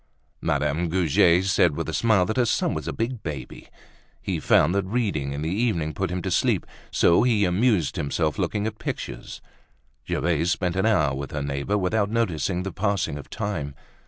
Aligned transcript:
Madame 0.41 0.89
Goujet 0.89 1.45
said 1.45 1.75
with 1.75 1.87
a 1.87 1.93
smile 1.93 2.25
that 2.25 2.37
her 2.37 2.45
son 2.45 2.73
was 2.73 2.87
a 2.87 2.91
big 2.91 3.21
baby. 3.21 3.67
He 4.19 4.39
found 4.39 4.73
that 4.73 4.87
reading 4.87 5.31
in 5.31 5.43
the 5.43 5.51
evening 5.53 5.93
put 5.93 6.09
him 6.09 6.23
to 6.23 6.31
sleep, 6.31 6.65
so 6.89 7.21
he 7.21 7.45
amused 7.45 7.97
himself 7.97 8.39
looking 8.39 8.65
at 8.65 8.79
pictures. 8.79 9.41
Gervaise 10.09 10.49
spent 10.49 10.75
an 10.75 10.87
hour 10.87 11.13
with 11.13 11.29
her 11.29 11.43
neighbor 11.43 11.77
without 11.77 12.09
noticing 12.09 12.63
the 12.63 12.71
passing 12.71 13.19
of 13.19 13.29
time. 13.29 13.75